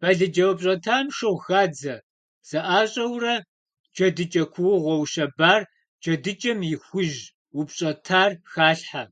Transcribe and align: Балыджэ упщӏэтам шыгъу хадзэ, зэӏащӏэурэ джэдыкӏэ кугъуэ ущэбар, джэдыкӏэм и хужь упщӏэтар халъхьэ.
Балыджэ 0.00 0.44
упщӏэтам 0.50 1.06
шыгъу 1.16 1.38
хадзэ, 1.44 1.94
зэӏащӏэурэ 2.48 3.34
джэдыкӏэ 3.94 4.44
кугъуэ 4.52 4.94
ущэбар, 5.02 5.62
джэдыкӏэм 6.02 6.58
и 6.72 6.76
хужь 6.84 7.20
упщӏэтар 7.58 8.30
халъхьэ. 8.52 9.02